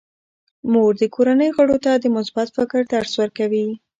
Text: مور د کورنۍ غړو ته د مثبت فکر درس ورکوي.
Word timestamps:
مور 0.71 0.91
د 1.01 1.03
کورنۍ 1.15 1.49
غړو 1.55 1.77
ته 1.85 1.91
د 1.97 2.05
مثبت 2.17 2.47
فکر 2.57 2.79
درس 2.93 3.13
ورکوي. 3.21 3.67